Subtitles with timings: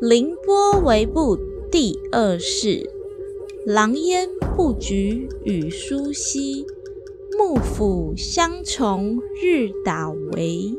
[0.00, 1.38] 凌波微步
[1.70, 2.90] 第二世，
[3.64, 6.66] 狼烟不局与疏稀，
[7.38, 10.74] 幕府相从日打围，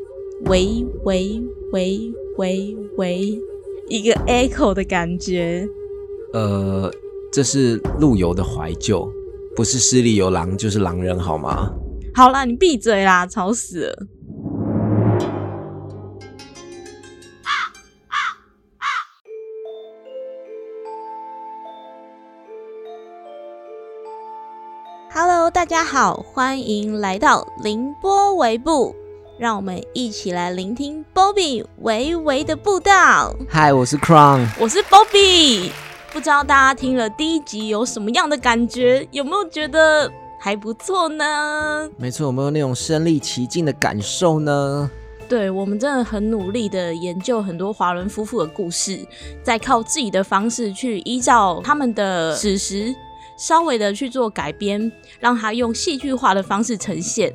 [0.47, 1.41] 围围
[1.71, 3.39] 围围围，
[3.87, 5.65] 一个 echo 的感觉。
[6.33, 6.91] 呃，
[7.31, 9.09] 这是陆游的怀旧，
[9.55, 11.73] 不是诗里有狼就是狼人，好吗？
[12.13, 14.07] 好啦，你闭嘴啦，吵死了。
[25.75, 28.95] 家好，欢迎来到凌波微步，
[29.37, 33.35] 让我们一起来聆听 Bobby 微微的步道。
[33.49, 35.69] 嗨，我是 Crown，我是 Bobby。
[36.13, 39.05] 不知道大家听了第一集有什么样的感觉？
[39.11, 41.89] 有没有觉得还不错呢？
[41.97, 44.89] 没错，有没有那种身临其境的感受呢？
[45.27, 49.05] 对我们真的很努力的研究很多华伦夫妇的故事，
[49.43, 52.95] 在靠自己的方式去依照他们的史实。
[53.37, 57.33] 稍微的去做改编，让他用戏剧化的方式呈现。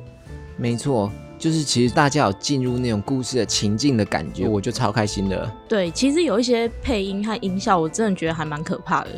[0.57, 5.51] 没错，就是其实大家有进入那种故事的情境的感觉，我就超开心的。
[5.67, 9.09] 对，其实有一些配音和音效，我真的觉得还蛮可怕的，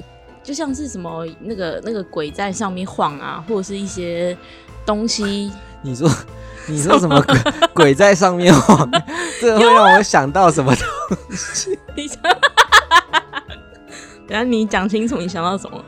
[0.44, 4.38] 就像是什么那个那个鬼在上面晃啊，或者是一些
[4.86, 5.52] 东西。
[5.82, 6.10] 你说
[6.68, 7.38] 你说什么鬼
[7.74, 8.90] 鬼在上面晃？
[9.42, 10.86] 这会让我想到什么东
[11.36, 11.78] 西？
[14.26, 15.84] 等下你讲清楚，你想到什么？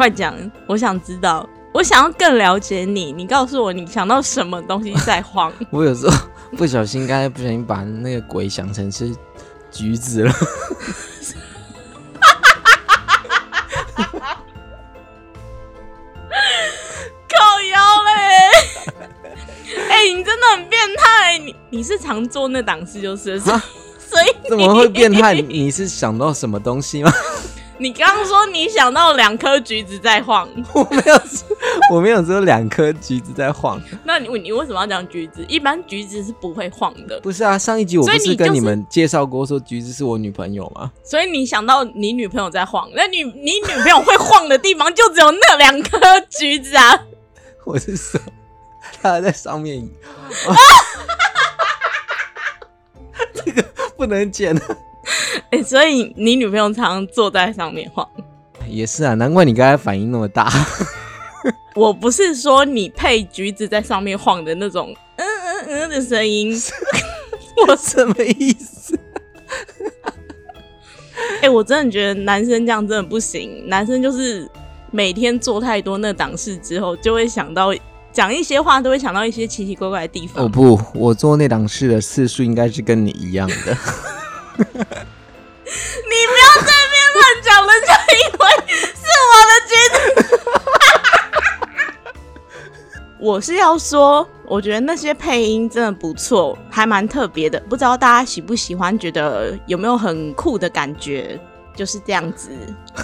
[0.00, 0.34] 快讲！
[0.66, 3.12] 我想知道，我想要更了解你。
[3.12, 5.52] 你告诉我，你想到什么东西在慌？
[5.68, 6.16] 我有时候
[6.56, 9.14] 不小心，刚才不小心把那个鬼想成是
[9.70, 10.32] 橘子了。
[17.28, 18.10] 靠腰嘞！
[19.90, 21.36] 哎，你真的很变态！
[21.36, 23.52] 你你是常做那档事就是，所
[24.22, 25.34] 以怎么会变态？
[25.46, 27.12] 你是想到什么东西吗？
[27.80, 31.22] 你刚刚说你想到两颗橘子在晃，我没有，
[31.90, 33.80] 我没有说两颗橘子在晃。
[34.04, 35.42] 那你你为什么要讲橘子？
[35.48, 37.18] 一般橘子是不会晃的。
[37.20, 40.92] 不是啊，上一集我不是跟你们介绍过说橘子是我女朋友吗？
[41.02, 47.00] 所以你想到你女朋友在晃，那你你女朋友会晃的地方就只有那两颗橘子啊？
[47.64, 48.20] 我是说，
[49.00, 49.82] 她在上面。
[53.32, 53.64] 这个
[53.96, 54.54] 不能剪。
[55.50, 58.06] 哎， 所以你女朋友常常坐在上面晃，
[58.68, 60.50] 也是啊，难怪你刚才反应那么大。
[61.76, 66.52] 我不是说你配橘子在上面晃的那种嗯嗯嗯的声音，
[67.66, 68.98] 我什么意思？
[71.42, 74.48] 哎，我真的觉得男生这样真的不行，男生就是
[74.90, 77.72] 每天做太多那档事之后，就会想到
[78.12, 80.44] 讲一些话，都会想到一些奇奇怪怪的地方。
[80.44, 83.76] 哦不，我做那档事的次数应该是跟你一样的。
[84.58, 88.42] 你不要在那边乱讲，人家以为
[88.96, 89.98] 是我的橘子。
[93.18, 97.60] 我是要说，我觉得那些配音真的不错，还蛮特别的。
[97.68, 98.98] 不知道大家喜不喜欢？
[98.98, 101.38] 觉得有没有很酷的感觉？
[101.76, 102.50] 就是这样子。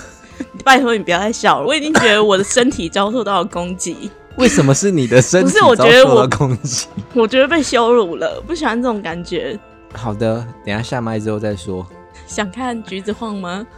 [0.64, 4.10] 拜托你不要再笑了，我已经觉得我的身体遭受到了攻击。
[4.36, 6.86] 为什么是你的身体遭受了攻击？
[7.14, 9.58] 我觉得被羞辱了，不喜欢这种感觉。
[9.96, 11.86] 好的，等下下麦之后再说。
[12.26, 13.66] 想看橘子晃吗？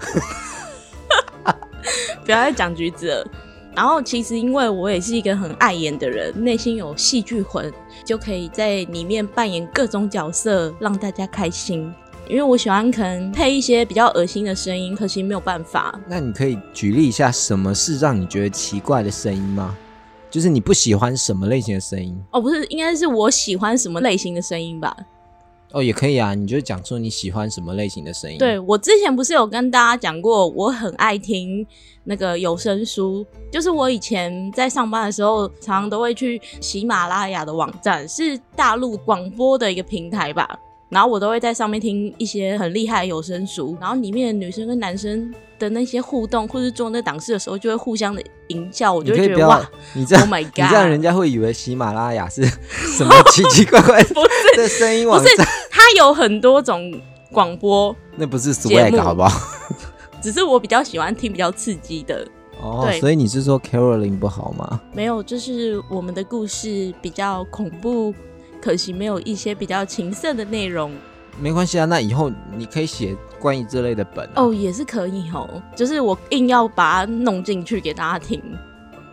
[2.24, 3.26] 不要再讲橘子了。
[3.74, 7.72] 然后其实因为我也是一个很爱演的人，内心有戏剧魂，
[8.04, 11.92] 就可以在里面扮演各种角色，让大家开心。
[12.28, 15.98] 因为我喜欢可能配一些比较恶心的声音，可惜没有办法。
[16.06, 19.74] 那你可以举例一下，什么是让你觉得奇怪的声音吗？
[20.30, 22.20] 就是你不喜欢什么类型的声音？
[22.32, 24.94] 哦，不是，应该是我喜欢什么类型的声音吧。
[25.72, 28.38] 哦，也可以啊，你就讲说你喜欢什么类型的声音。
[28.38, 31.66] 对我之前不是有跟大家讲过，我很爱听
[32.04, 40.58] 那个有声书，就是我以前在上班的时候，常常都会去喜马拉雅的网站，是大陆广播的一个平台吧。
[40.90, 52.42] 然后我都会在上面听一些很厉害的有声书，然后里面的女生跟男生的那些互动，或是做那档事的时候，就会互相的营叫，我就会觉得哇，你这样，Oh my God，你这样人家会以为喜马拉雅是
[52.96, 54.02] 什么奇奇怪怪
[54.56, 55.46] 的声音网站？
[55.88, 56.92] 它有很多种
[57.32, 59.40] 广播，那不是 swag 好不好？
[60.20, 62.26] 只是我比较喜欢听比较刺激的
[62.60, 64.78] 哦，所以你是说 Caroline 不好吗？
[64.92, 68.14] 没有，就是我们的故事比较恐怖。
[68.60, 70.92] 可惜没有一些比较情色的内容，
[71.40, 71.86] 没关系啊。
[71.86, 75.48] 那以后你可以写关于这类的本哦，也是可以哦。
[75.74, 78.42] 就是我硬要把它弄进去给大家听，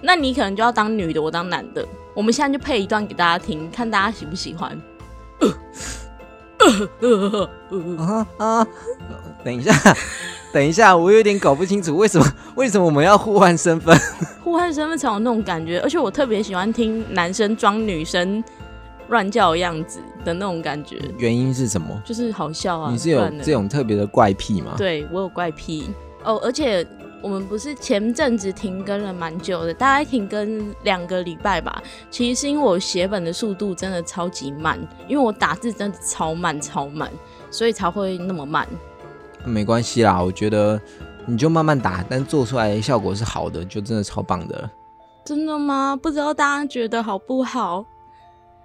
[0.02, 1.88] 那你可能就要当女的，我当男的。
[2.14, 4.78] 我们现在就配一段给大家听，看大家喜不喜欢。
[7.98, 8.68] 啊啊！
[9.44, 9.74] 等一下，
[10.52, 12.26] 等一下，我有点搞不清楚为什么
[12.56, 13.98] 为什么我们要互换身份？
[14.44, 18.44] 互换身份才有那种感觉，而且我特别喜欢听男生装女生
[19.10, 22.02] 乱叫的样子的那种感觉，原因是什么？
[22.06, 22.90] 就是好笑啊。
[22.92, 24.74] 你是有这种特别的怪癖吗？
[24.78, 25.90] 对我有怪癖
[26.24, 26.86] 哦，而且
[27.26, 31.82] 我们不是前阵子停更了蛮久的，大概停更两个礼拜吧。
[32.12, 37.12] 其实是因为我写本的速度真的超级慢，因为我打字真的超慢超慢，
[37.50, 38.68] 所以才会那么慢。
[39.44, 40.80] 没关系啦，我觉得
[41.26, 44.72] 你就慢慢打，但做出来的效果是好的，就真的超棒的了。
[45.26, 45.98] 真的吗？
[46.00, 47.84] 不知道大家觉得好不好？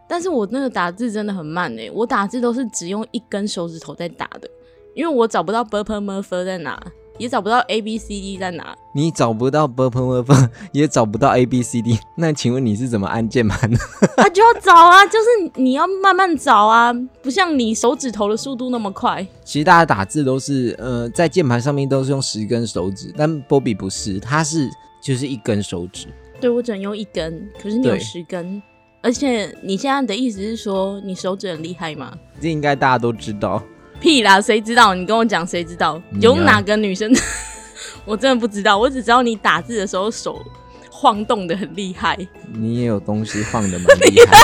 [0.07, 4.47] 但是我那个打字真的很慢诶、我打字都是只用一根手指头在打的，
[4.95, 6.79] 因为我找不到 b u r p l e m u r f 在哪，
[7.21, 8.75] 也找不到 A B C D 在哪。
[8.93, 10.37] 你找不到 b p l e v
[10.73, 13.77] 也找不到 A B C D，那请问你是怎么按键盘的？
[14.17, 19.25] 啊，就要找啊，就是你要慢慢找啊，不像你手指头的速度那么快。
[19.45, 24.71] 其实大家打字都是呃在键盘上面都是用十根手指，但 Bobby 不是，他是
[25.03, 26.07] 就是一根手指。
[26.41, 28.63] 对我只能用一根，可是你有十根，
[29.03, 32.17] 而且你现在的意思是说你手指很厉害吗？
[32.41, 33.63] 这应该大家都知道。
[34.01, 34.95] 屁啦，谁知道？
[34.95, 36.01] 你跟我讲，谁知道？
[36.21, 37.13] 有哪个女生？
[38.05, 40.43] 我真的不知道，我只知道你打字的时候手
[40.91, 42.17] 晃动的很厉害。
[42.53, 44.39] 你也有东西晃的蛮厉害，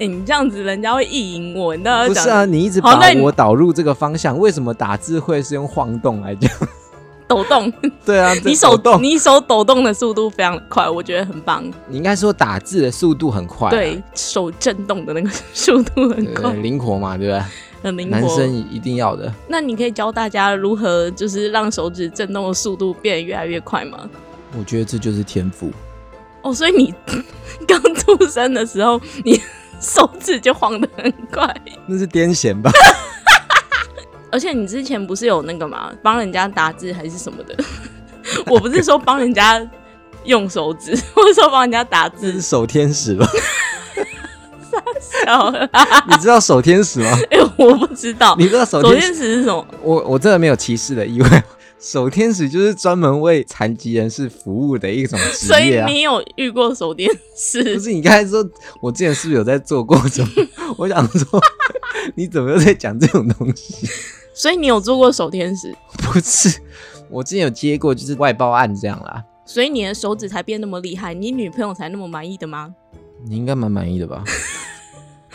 [0.00, 2.44] 哎、 你这样子人家会意淫我，你到底要不是啊？
[2.44, 6.50] 你一直把好那你我导入这个方向，为什么打字会是用晃动来讲？
[7.28, 7.70] 抖动？
[8.04, 11.62] 对啊，你手抖动，你手抖动的速度非常快，我觉得很棒。
[11.86, 17.42] 你应该说打字的速度很快、啊，对手震动的那个速度很快对对，，灵活嘛，对不对？
[17.82, 18.18] 很灵活。
[18.18, 19.32] 男生一定要的。
[19.48, 24.08] 那你可以教大家如何就是让手指震动的速度变得越来越快吗？
[24.58, 25.70] 我觉得这就是天赋。
[26.42, 26.94] 哦，所以你
[27.66, 29.40] 刚出生的时候，你
[29.80, 31.54] 手指就晃得很快，
[31.86, 32.70] 那是癫痫吧？
[34.30, 37.56] 而且你之前不是有那个吗，帮人家打字还是什么的？
[38.46, 39.60] 我不是说帮人家
[40.24, 42.40] 用手指，我是说帮人家打字。
[42.40, 43.26] 手天使吧？
[45.24, 45.68] 笑了，
[46.08, 47.10] 你知道守天使吗？
[47.30, 48.34] 哎、我不知道。
[48.38, 49.08] 你知道手手天使？
[49.08, 49.66] 天使是什么？
[49.82, 51.28] 我我真的没有歧视的意味。
[51.80, 55.80] 守天使就是专门为残疾人士服务的一种职业所以。
[55.92, 57.18] 你有遇过手电不？
[57.36, 58.44] 是你刚才说，
[58.82, 60.28] 我之前是不是有在做过什么？
[60.76, 61.40] 我想说，
[62.16, 63.88] 你怎么又在讲这种东西？
[64.34, 65.72] 所以你有做过守天使？
[65.98, 66.60] 不是，
[67.10, 69.22] 我之前有接过，就是外包案这样啦。
[69.46, 72.74] 所以你的手指才变那么厉害，你女朋友才那么满意的吗？
[73.24, 74.24] 你应该蛮满意的吧？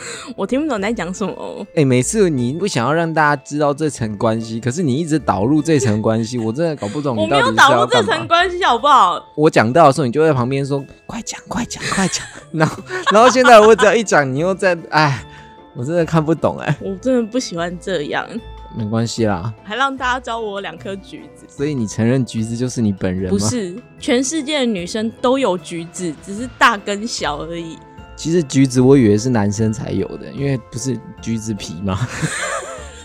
[0.36, 1.68] 我听不懂你在讲什么。
[1.76, 9.24] 哎、每次你不想要让大家知道这层关系，可是你一直导入这层关系， 我真的搞不懂我没有你到底是导入这层关系，好不好？
[9.36, 12.26] 我讲到的时候，你就在旁边说：“快讲，快讲，快讲。
[12.52, 15.24] ”然后，然后现在我只要一讲，你又在，哎，
[15.76, 16.76] 我真的看不懂哎。
[16.82, 18.28] 我真的不喜欢这样，
[18.78, 21.46] 没关系啦，还让大家教我两颗橘子。
[21.48, 23.38] 所以你承认橘子就是你本人吗？
[23.38, 27.78] 不，是，全世界的女生都有橘子，只是大跟小而已。
[28.24, 32.08] 其实橘子我以为是男生才有的，因为不是橘子皮吗？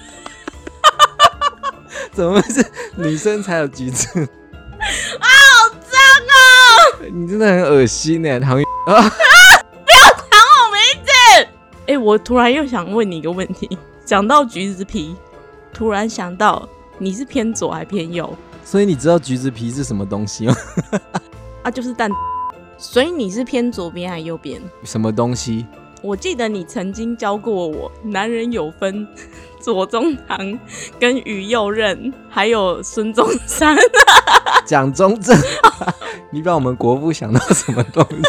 [2.15, 4.07] 怎么会是女生才有橘子？
[4.21, 5.91] 啊，好脏
[6.31, 7.03] 哦！
[7.13, 8.95] 你真的很恶心呢，唐玉啊！
[8.95, 9.01] 我
[10.71, 11.11] 名字。
[11.89, 15.17] 哎、我突然又想问你一个问题，讲到橘子皮，
[15.75, 18.33] 突然想到你是偏左还偏右
[18.65, 20.55] 所以你知道橘子皮是什么东西吗？
[21.65, 21.71] 啊？
[21.73, 22.09] 就是蛋，
[22.79, 24.63] 所以你是偏左边还是右边？
[24.85, 25.67] 什么东西？
[26.01, 29.07] 我记得你曾经教过我，男人有分
[29.61, 30.59] 左宗棠
[30.99, 33.77] 跟于右任，还有孙中山。
[34.65, 35.37] 蒋中正，
[36.31, 38.23] 你把我们国父想到什么东西？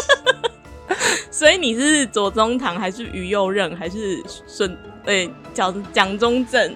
[1.30, 4.76] 所以你是左宗棠还是于右任还是孙？
[5.04, 6.74] 对，蒋蒋中正。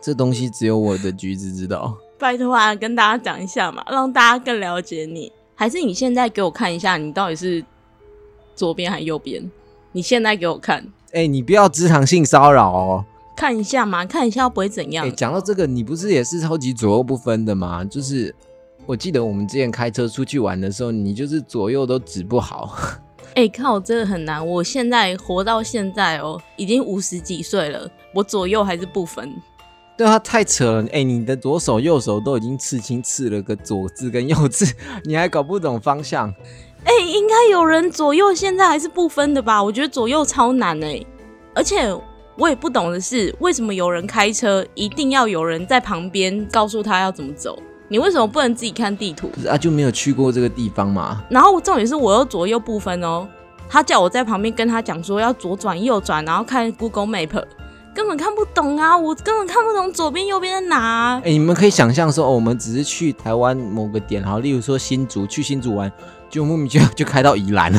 [0.00, 1.96] 这东西只有我的橘子知道。
[2.18, 5.30] 拜托啊，跟大家讲一下嘛，让大家更了解你。
[5.54, 7.64] 还是你现在给我看一下，你到底是
[8.54, 9.50] 左边还是右边？
[9.92, 13.04] 你现在给我看哎、你不要职场性骚扰哦！
[13.36, 15.10] 看一下嘛，看一下不会怎样哎、。
[15.12, 17.84] 讲到这个，你不是也是超级左右不分的吗？
[17.84, 18.34] 就是
[18.84, 22.76] 我记得我们之前开车出去玩的时候，你就是左右都指不好。
[23.36, 24.44] 哎、靠，真的很难。
[24.44, 29.32] 我现在活到现在哦，已经五十几岁了，我左右还是不分。
[29.96, 30.88] 对啊，太扯了！
[30.92, 34.66] 哎、你的左手右手都已经刺青刺了个左字跟右字，
[35.04, 36.28] 你还搞不懂方向？
[36.84, 39.62] 哎、应该有人左右现在还是不分的吧？
[39.62, 41.00] 我觉得左右超难哎、
[41.54, 41.94] 而且
[42.36, 47.56] 我也不懂的是，为什么有人开车一定要有人在旁边告诉他要怎么走？
[47.86, 49.28] 你为什么不能自己看地图？
[49.28, 51.22] 不是啊，就没有去过这个地方嘛？
[51.30, 53.28] 然后重点是我又左右不分哦，
[53.68, 57.44] 他叫我在旁边跟他讲说要左转右转，然后看 Google Map，
[57.94, 58.96] 根本看不懂啊！
[58.96, 61.20] 我根本看不懂左边右边在哪。
[61.24, 65.90] 哎，你们可以想象说，哦，我们只是去台湾某个点，好，例如说新竹，去新竹玩，
[66.28, 67.78] 就莫名其妙就开到宜兰了。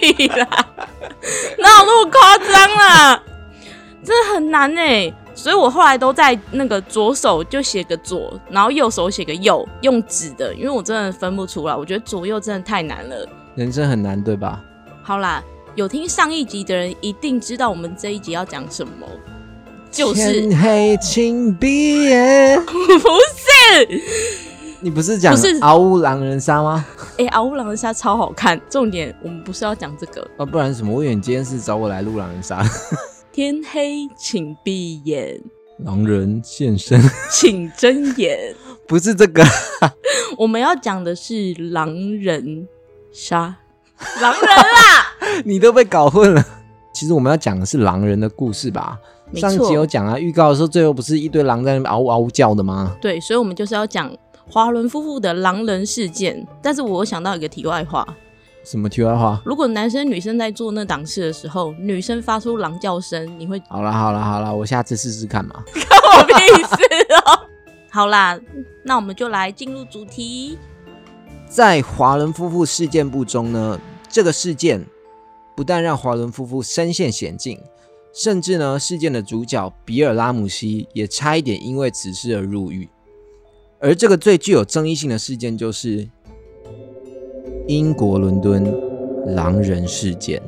[0.00, 3.22] 宜兰哪有那么夸张啊？
[4.04, 5.14] 真的很难哎。
[5.34, 11.74] 所以我后来都在那个左手就写个左，然后右手写个右，用纸的，因为我真的分不出来。
[11.74, 14.60] 我觉得左右真的太难了，人生很难，对吧？
[15.02, 15.42] 好啦，
[15.74, 19.06] 有听上一集的人一定知道我们这一集要讲什么，
[19.90, 22.60] 就是天黑请闭眼。
[22.64, 24.02] 不是，
[24.80, 26.84] 你不是讲是《嗷呜狼人杀》吗？
[27.16, 30.92] 哎，《嗷呜狼人杀》超好看，重点我们不是要讲这个啊，不然什么？
[30.92, 32.62] 我以为今天是找我来录狼人杀。
[33.32, 35.40] 天黑，请闭眼。
[35.78, 38.54] 狼人现身，请睁眼。
[38.86, 39.42] 不是这个，
[40.36, 42.68] 我们要讲的是狼人
[43.10, 43.56] 杀。
[44.20, 45.11] 狼人啦，
[45.44, 46.44] 你都被搞混了。
[46.92, 48.98] 其实我们要讲的是狼人的故事吧？
[49.34, 52.94] 上集有讲啊，预告的时候最后不是一堆狼在那边嗷呜嗷呜叫的吗？
[53.00, 54.14] 对，所以我们就是要讲
[54.46, 56.46] 华伦夫妇的狼人事件。
[56.60, 58.06] 但是我想到一个题外话。
[58.62, 59.40] 什么题外话？
[59.44, 63.60] 如果男生女生在做那档事的时候，女生发出狼叫声，你会？
[63.68, 65.64] 好了好了好了，我下次试试看嘛。
[65.72, 66.74] 关我屁事
[67.26, 67.40] 哦！
[67.90, 68.38] 好啦，
[68.84, 70.58] 那我们就来进入主题。
[71.48, 74.84] 在华伦夫妇事件簿中呢，这个事件
[75.56, 77.60] 不但让华伦夫妇身陷险境，
[78.12, 82.88] 甚至呢，事件的主角比尔拉姆西也差一点因为此事而入狱。
[83.78, 86.08] 而这个最具有争议性的事件就是。
[87.68, 88.74] 英国伦敦
[89.36, 90.42] 狼人事件。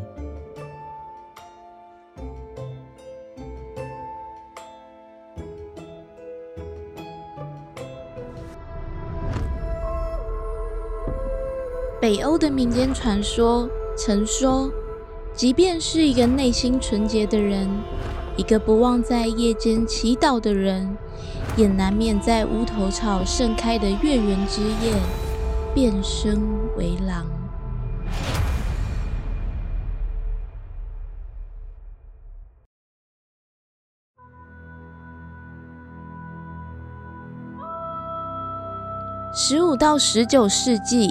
[12.00, 14.70] 北欧的民间传说曾说，
[15.34, 17.68] 即便是一个内心纯洁的人，
[18.36, 20.96] 一个不忘在夜间祈祷的人，
[21.56, 24.94] 也难免在乌头草盛开的月圆之夜。
[25.74, 26.40] 变身
[26.76, 27.26] 为狼。
[39.34, 41.10] 十五到十九世纪，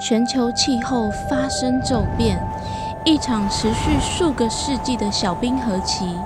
[0.00, 2.38] 全球气候发生骤变，
[3.04, 6.16] 一场持续数个世纪的小冰河期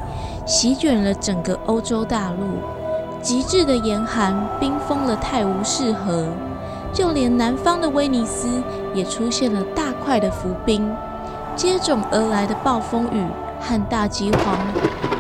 [0.47, 2.61] 席卷了整个欧洲大陆，
[3.21, 6.29] 极致的严寒冰封了泰晤士河。
[6.93, 8.63] 就连南方的威尼斯
[8.95, 10.89] 也出现了大块的浮冰，
[11.57, 13.27] 接踵而来的暴风雨
[13.61, 14.57] 和大饥荒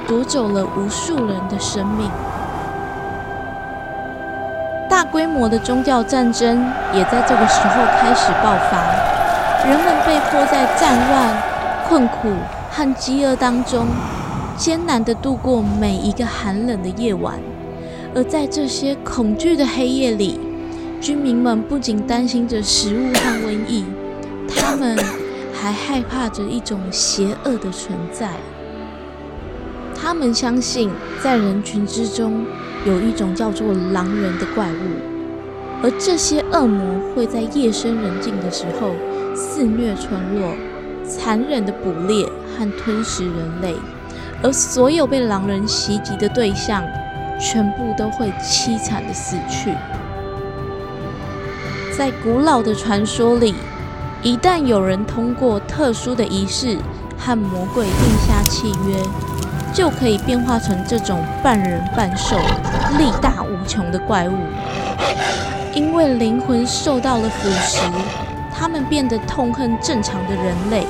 [0.06, 2.08] 夺走了无数人的生命。
[4.88, 11.36] 大规模的宗教战争也在这个时候开始爆发，人们被迫在战乱、
[11.88, 12.28] 困苦
[12.70, 13.86] 和饥饿当中
[14.58, 17.40] 艰难地度过每一个寒冷的夜晚，
[18.14, 20.38] 而在这些恐惧的黑夜里。
[21.00, 23.84] 居民们不仅担心着食物和瘟疫，
[24.48, 24.98] 他们
[25.54, 28.32] 还害怕着一种邪恶的存在。
[29.94, 30.90] 他们相信，
[31.22, 32.44] 在人群之中
[32.84, 38.90] 有一种叫做狼人的怪物，而这些恶魔会在夜深人静的时候
[39.36, 40.52] 肆虐村落，
[41.08, 43.74] 残忍的捕猎和吞食人类，
[44.42, 46.84] 而所有被狼人袭击的对象，
[47.40, 49.74] 全部都会凄惨的死去。
[51.96, 53.54] 在古老的传说里，
[54.22, 56.76] 一旦有人通过特殊的仪式
[57.18, 59.00] 和魔鬼定下契约，
[59.72, 62.36] 就可以变化成这种半人半兽、
[62.98, 64.34] 力大无穷的怪物。
[65.74, 67.90] 因为灵魂受到了腐蚀，
[68.58, 70.84] 他们变得痛恨正常的人类，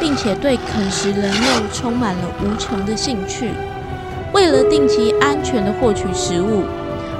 [0.00, 3.50] 并且对啃食人肉充满了无穷的兴趣。
[4.32, 6.62] 为了定期安全的获取食物。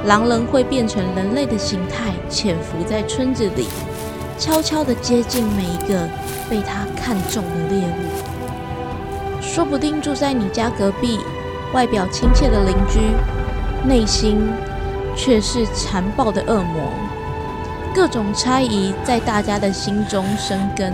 [0.06, 3.68] 狼人会变成人类的形态，潜伏在村子里，
[4.38, 6.06] 悄悄地接近每一个
[6.50, 9.40] 被他看中的猎物。
[9.40, 11.20] 说不定住在你家隔壁，
[11.72, 13.00] 外表亲切的邻居，
[13.88, 14.46] 内心
[15.16, 16.82] 却是残暴的恶魔。
[17.94, 20.92] 各种猜疑在大家的心中生根，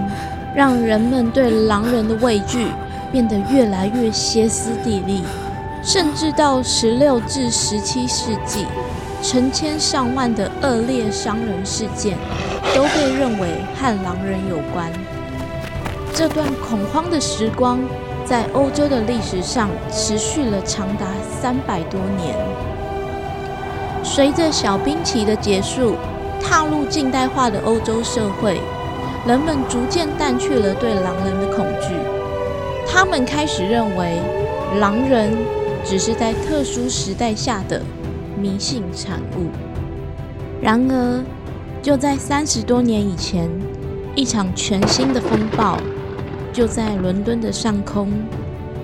[0.54, 2.66] 让人们对狼人的畏惧
[3.10, 5.24] 变得越来越歇斯底里，
[5.82, 8.66] 甚至到十六至十七世纪。
[9.22, 12.16] 成千上万的恶劣伤人事件
[12.74, 14.90] 都被认为和狼人有关。
[16.14, 17.78] 这段恐慌的时光
[18.24, 21.04] 在欧洲的历史上持续了长达
[21.38, 22.34] 三百多年。
[24.02, 25.96] 随着小冰期的结束，
[26.40, 28.60] 踏入近代化的欧洲社会，
[29.26, 31.94] 人们逐渐淡去了对狼人的恐惧，
[32.86, 34.18] 他们开始认为
[34.80, 35.36] 狼人
[35.84, 37.80] 只是在特殊时代下的
[38.40, 39.50] 迷信产物。
[40.60, 41.24] 然而，
[41.82, 43.48] 就在三十多年以前，
[44.14, 45.78] 一场全新的风暴
[46.52, 48.10] 就在伦敦的上空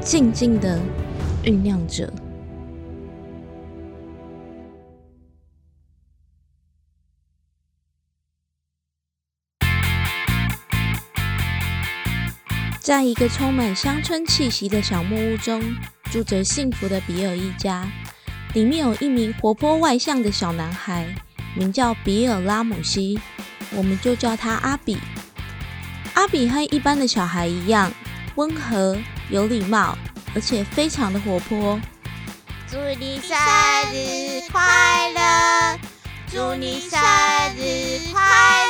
[0.01, 0.79] 静静的
[1.45, 2.09] 酝酿着。
[12.87, 15.61] 在一个充满乡村气息的小木屋中，
[16.05, 17.85] 住着幸福的比尔一家。
[18.55, 21.05] 里面有一名活泼外向的小男孩，
[21.57, 23.19] 名叫比尔拉姆西，
[23.73, 24.99] 我们就叫他阿比。
[26.15, 27.93] 阿比和一般的小孩一样，
[28.37, 28.97] 温和、
[29.31, 29.99] 有礼貌，
[30.33, 31.81] 而且非常的活泼。
[32.71, 33.37] 祝你生
[33.93, 35.77] 日快乐！
[36.31, 37.01] 祝你生
[37.57, 38.23] 日快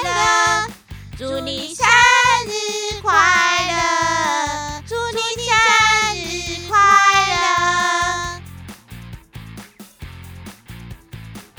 [0.05, 0.73] 乐！
[1.19, 1.87] 祝你生
[2.47, 3.46] 日快乐！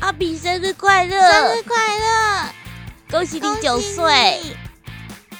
[0.07, 1.19] 阿比生日快乐！
[1.19, 2.49] 生日快乐！
[3.11, 4.41] 恭喜你九岁！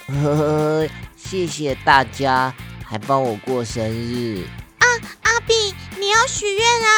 [0.08, 4.44] 呵呵，谢谢大家，还帮我过生日。
[4.80, 4.86] 啊，
[5.22, 5.54] 阿比，
[5.98, 6.92] 你要许愿啊？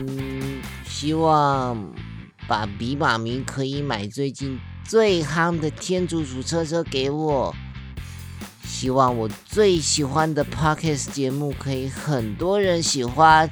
[0.00, 1.92] 嗯，希望
[2.48, 7.54] 爸比妈咪可以买最近最夯的天竺鼠车车给我。
[8.64, 13.50] 希望我最喜欢的 podcast 节目可以很多人喜欢。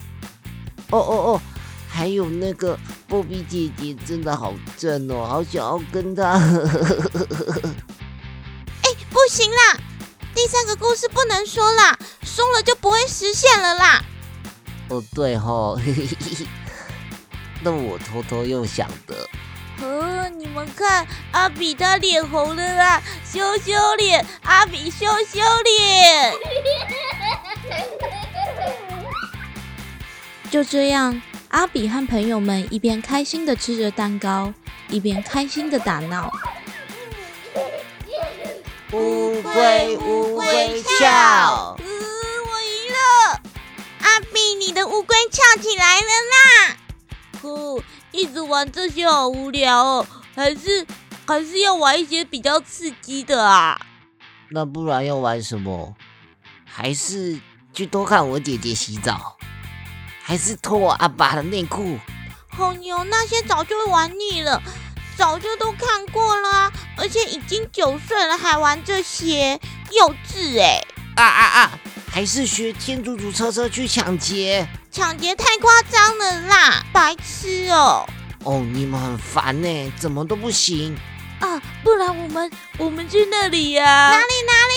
[0.91, 1.41] 哦哦哦，
[1.89, 2.79] 还有那个
[3.09, 6.33] 波比姐姐真的好正哦，好想要跟她。
[8.83, 9.79] 哎，不行啦，
[10.35, 14.05] 第三个故事不能说啦，说了就不会实现了啦。
[14.89, 15.79] 哦，对吼，
[17.63, 19.15] 那我偷偷又想的。
[19.83, 26.35] 哦，你们看，阿比他脸红了啦，羞羞脸，阿比羞羞脸。
[30.51, 34.53] 就这样，阿比和朋友们一边开心的吃着蛋糕，
[34.89, 36.29] 一边开心的打闹。
[38.93, 43.41] 乌龟乌龟翘，嗯，我赢了。
[44.03, 46.77] 阿比，你的乌龟翘起来了啦！
[47.41, 50.85] 可一直玩这些好无聊哦，还是
[51.25, 53.81] 还是要玩一些比较刺激的啊。
[54.51, 55.95] 那不然要玩什么？
[56.65, 57.39] 还是
[57.73, 59.37] 去多看我姐姐洗澡？
[60.31, 61.99] 还是偷我阿爸的内裤？
[62.57, 64.63] 哦哟，那些早就玩腻了，
[65.17, 66.73] 早就都看过了啊！
[66.97, 69.59] 而且已经九岁了还玩这些，
[69.91, 70.81] 幼稚哎！
[71.17, 71.79] 啊啊啊！
[72.09, 74.69] 还是学天竺鼠车车去抢劫？
[74.93, 78.09] 抢劫太夸张了啦，白痴哦！
[78.45, 80.97] 哦，你们很烦呢，怎么都不行
[81.41, 81.61] 啊！
[81.83, 84.11] 不然我们我们去那里呀？
[84.13, 84.70] 哪里哪里？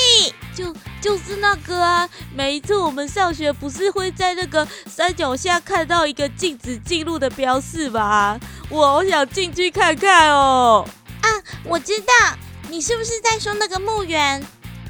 [0.55, 2.07] 就就是那个啊！
[2.33, 8.39] 每一次我们上学，不是会在那个山脚下看到一个禁止进入的标示吗？
[8.69, 10.87] 我好想进去看看哦！
[11.21, 11.27] 啊，
[11.63, 12.37] 我知道，
[12.69, 14.43] 你是不是在说那个墓园？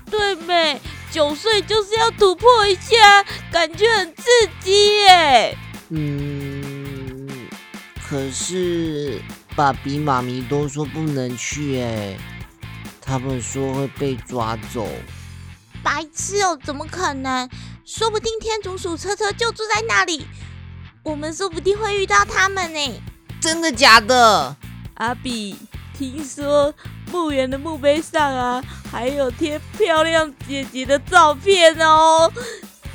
[0.10, 0.80] 对没？
[1.12, 4.24] 九岁就是要突破一下，感觉很刺
[4.62, 5.58] 激耶。
[5.90, 7.30] 嗯，
[8.08, 9.22] 可是
[9.56, 12.18] 爸比妈咪都说不能去哎，
[13.00, 14.88] 他们说会被抓走。
[15.84, 17.50] 白痴哦，怎么可能？
[17.86, 20.26] 说不定天竺鼠车车就住在那里，
[21.04, 23.02] 我们说不定会遇到他们呢。
[23.42, 24.56] 真的假的？
[24.94, 25.58] 阿比，
[25.98, 26.74] 听说
[27.12, 32.32] 墓园的墓碑上啊，还有贴漂亮姐姐的照片哦，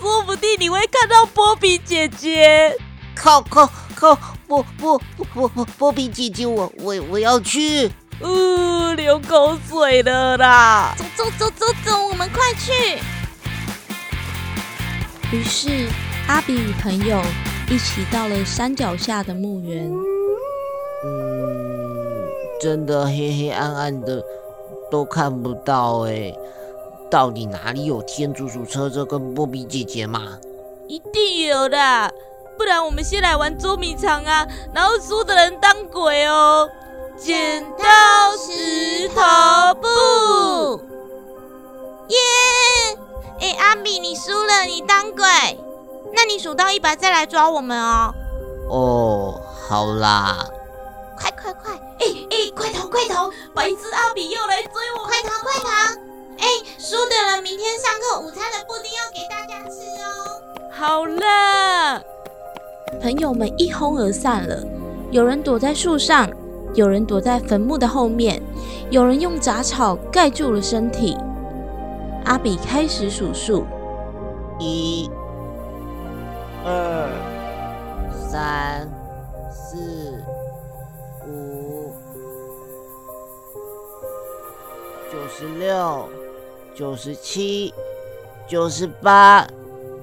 [0.01, 2.75] 说不定你会看到波比姐姐。
[3.15, 4.17] 靠靠靠！
[4.47, 4.99] 波波
[5.35, 7.93] 波波波比姐姐，我我我要去。
[8.21, 10.95] 呜，流口水了啦！
[10.99, 12.99] 走走走走走，我们快去！
[15.31, 15.87] 于是
[16.27, 17.21] 阿比与朋友
[17.71, 19.89] 一起到了山脚下的墓园。
[21.05, 22.27] 嗯，
[22.61, 24.25] 真的黑黑暗暗的，
[24.91, 26.35] 都看不到哎。
[27.11, 30.39] 到底哪里有天竺鼠车车跟波比姐姐嘛？
[30.89, 32.13] 一定有的，
[32.57, 36.69] 不然我们先来玩捉迷藏啊，然后输的人当鬼哦。
[37.19, 39.21] 剪刀石头
[39.83, 40.81] 布，
[42.09, 42.17] 耶！
[43.41, 45.25] 哎，阿比，你输了，你当鬼。
[46.15, 48.15] 那你数到一百再来抓我们哦。
[48.71, 50.47] 哦，好啦。
[51.21, 51.75] 快快快！
[51.99, 53.29] 哎哎，快逃快逃！
[53.53, 55.69] 白痴阿比又来追我，快逃快逃！
[56.39, 56.47] 哎，
[56.79, 60.41] 输的人明天上课午餐的布丁要给大家吃哦。
[60.71, 62.01] 好了，
[63.03, 64.63] 朋友们一哄而散了，
[65.11, 66.31] 有人躲在树上。
[66.75, 68.41] 有人躲在坟墓的后面，
[68.91, 71.17] 有人用杂草盖住了身体。
[72.25, 73.65] 阿比开始数数：
[74.59, 75.11] 一、
[76.65, 77.09] 二、
[78.13, 78.87] 三、
[79.51, 80.23] 四、
[81.27, 81.93] 五、
[85.11, 86.09] 九十六、
[86.75, 87.73] 九十七、
[88.47, 89.47] 九十八、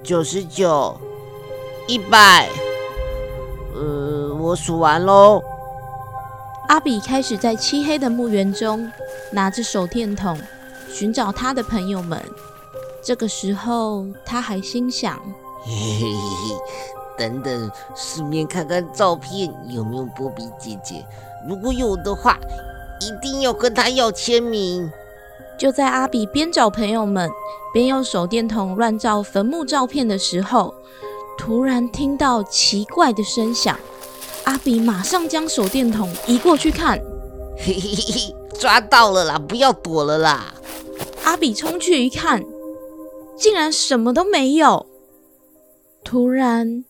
[0.01, 0.95] 九十九、
[1.87, 2.49] 一百。
[3.75, 5.43] 呃，我数完喽。
[6.67, 8.91] 阿比开始在漆黑的墓园中
[9.31, 10.37] 拿着手电筒
[10.89, 12.19] 寻找他的朋友们。
[13.03, 15.15] 这个时候，他还心想：
[15.63, 16.55] 嘿嘿嘿，
[17.17, 21.05] 等等，顺便看看照片有没有波比姐姐。
[21.47, 22.35] 如果有的话，
[22.99, 24.91] 一定要跟她要签名。
[25.59, 27.29] 就在阿比边找朋友们，
[27.71, 30.73] 边用手电筒乱照坟墓照片的时候，
[31.37, 33.77] 突然听到奇怪的声响。
[34.45, 36.99] 阿比马上将手电筒移过去看，
[37.57, 39.39] 嘿嘿嘿嘿，抓到了啦！
[39.39, 40.53] 不要躲了啦！
[41.23, 42.43] 阿比冲去一看，
[43.35, 44.85] 竟然什么都没有。
[46.03, 46.85] 突然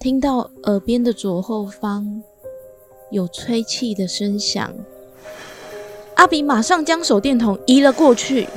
[0.00, 2.22] 听到耳边的左后方
[3.12, 4.72] 有吹气的声响，
[6.16, 8.48] 阿比马上将手电筒移了过去。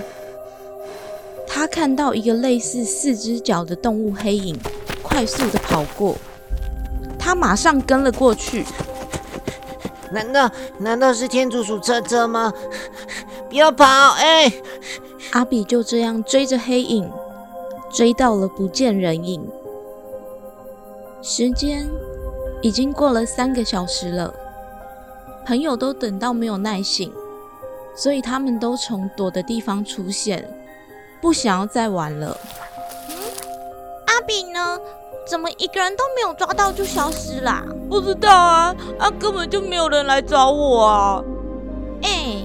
[1.48, 4.60] 他看到一个类似四只脚的动物黑影
[5.04, 6.17] 快速的跑过。
[7.23, 8.65] 他马上跟了过去。
[10.12, 12.53] 难道难道是天竺鼠车车吗？
[13.47, 13.86] 不要跑！
[14.17, 14.51] 哎，
[15.31, 17.09] 阿比就这样追着黑影，
[17.89, 19.49] 追到了不见人影。
[21.21, 21.89] 时间
[22.62, 24.33] 已经过了三个小时了，
[25.45, 27.12] 朋友都等到没有耐性，
[27.95, 30.47] 所以他们都从躲的地方出现，
[31.21, 32.38] 不想要再玩了。
[33.09, 33.15] 嗯，
[34.07, 34.77] 阿比呢？
[35.25, 37.63] 怎么一个人都没有抓到就消失啦？
[37.89, 41.23] 不知道啊，啊根本就没有人来找我啊！
[42.01, 42.43] 哎，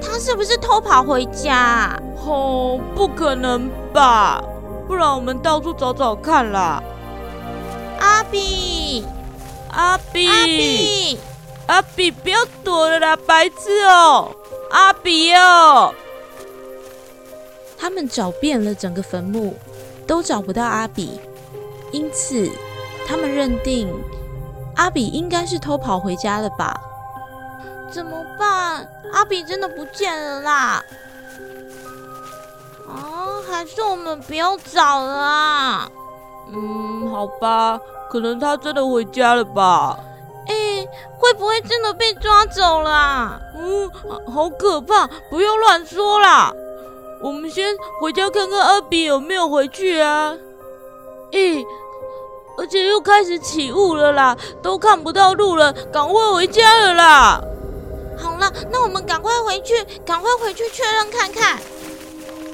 [0.00, 1.98] 他是不是偷跑回家？
[2.26, 4.42] 哦，不可能吧？
[4.86, 6.82] 不然我们到处找找看啦。
[7.98, 9.04] 阿比，
[9.70, 11.18] 阿比，阿比，
[11.66, 14.30] 阿比，不要躲了啦，白痴哦！
[14.70, 15.94] 阿比哦！
[17.78, 19.56] 他们找遍了整个坟墓，
[20.06, 21.18] 都找不到阿比。
[21.92, 22.50] 因此，
[23.06, 23.92] 他们认定
[24.76, 26.80] 阿比应该是偷跑回家了吧？
[27.90, 28.88] 怎么办？
[29.12, 30.84] 阿比真的不见了啦！
[32.88, 35.88] 啊，还是我们不要找了啊？
[36.50, 37.78] 嗯，好吧，
[38.10, 39.98] 可能他真的回家了吧？
[40.48, 40.86] 哎，
[41.18, 43.38] 会不会真的被抓走了？
[43.54, 43.90] 嗯，
[44.32, 45.06] 好可怕！
[45.28, 46.52] 不要乱说啦！
[47.20, 50.34] 我们先回家看看阿比有没有回去啊！
[51.30, 51.64] 咦？
[52.58, 57.40] 而且又开始起雾了啦，都看不到路了，赶快回家了啦！
[58.16, 61.58] 好了，那我们赶快回去，赶快回去确认看看。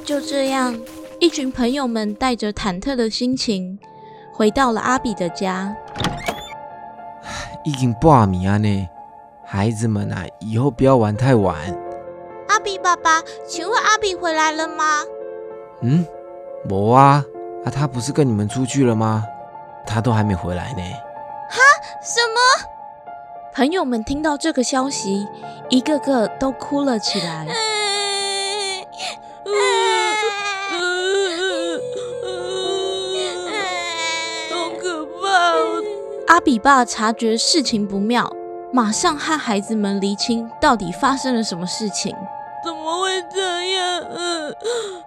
[0.05, 0.79] 就这样，
[1.19, 3.79] 一群朋友们带着忐忑的心情
[4.33, 5.77] 回到了阿比的家。
[7.65, 8.89] 已经半暝啊呢，
[9.45, 11.57] 孩子们啊，以后不要玩太晚。
[12.49, 15.03] 阿比爸爸，请问阿比回来了吗？
[15.83, 16.07] 嗯，
[16.67, 17.23] 没啊，
[17.65, 19.25] 啊，他不是跟你们出去了吗？
[19.88, 20.83] 他都还没回来呢！
[21.48, 21.59] 哈？
[22.03, 22.38] 什么？
[23.55, 25.27] 朋友们听到这个消息，
[25.70, 27.46] 一个个都哭了起来。
[34.51, 36.33] 好可怕！
[36.35, 38.31] 阿比爸察觉事情不妙，
[38.70, 42.14] 马上和孩子们厘清到底发生了什么事情。
[42.62, 43.40] 怎么会这
[43.72, 44.01] 样？
[44.11, 44.55] 嗯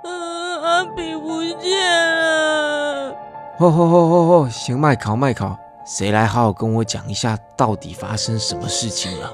[0.01, 3.15] 嗯，阿比不见了。
[3.62, 4.50] 吼吼吼吼吼！
[4.50, 9.32] 行，麦考麦考，谁来好好跟我讲一下，到底发生什么事情了？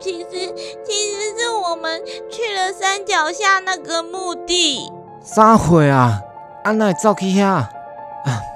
[0.00, 4.90] 其实，其实是我们去了山脚下那个墓地。
[5.22, 6.22] 撒谎啊？
[6.64, 7.70] 安奈照去遐啊？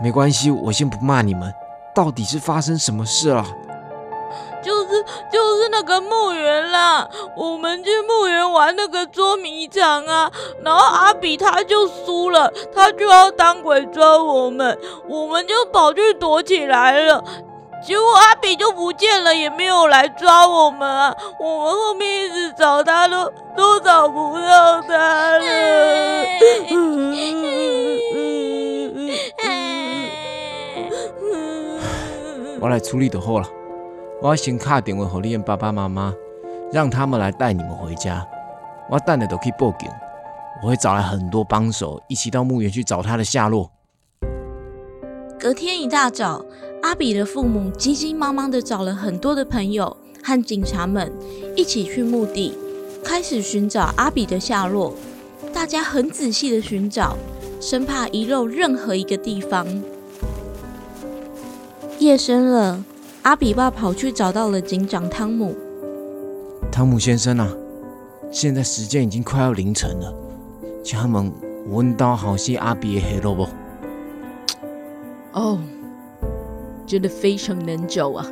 [0.03, 1.53] 没关系，我先不骂你们。
[1.95, 3.45] 到底是发生什么事了？
[4.64, 17.22] 就是就是那个墓园啦，我们去墓园玩那个捉迷藏啊，然后阿比他就输了，他就要当鬼抓我们，我们就跑去躲起来了，
[17.87, 25.44] 结果阿比就不见了，也没有来抓我们啊，我们后面一直找他都都找不到他了。
[32.61, 33.46] 我来处理就好了。
[34.22, 36.14] 我要先打电话给你的爸爸妈妈，
[36.72, 38.27] 让他们来带你们回家。
[38.88, 39.88] 我等下就去报警，
[40.62, 43.70] 我会找来很多帮手，一起到墓园去找他的下落。
[45.38, 46.44] 隔天一大早，
[46.83, 51.12] 阿比的父母急急忙忙的找了很多的朋友，和警察们
[51.57, 52.57] 一起去墓地，
[53.05, 54.94] 开始寻找阿比的下落。
[55.53, 57.16] 大家很仔细的寻找，
[57.61, 59.66] 生怕遗漏任何一个地方。
[61.98, 62.85] 夜深了，
[63.24, 65.56] 阿比爸跑去找到了警长汤姆。
[66.70, 67.48] 汤姆先生啊，
[68.30, 70.14] 现在时间已经快要凌晨了，
[70.82, 71.32] 请问
[71.68, 73.48] 问到好些阿比的下落不？
[75.32, 75.58] 哦，
[76.84, 78.30] 真的非常难找啊！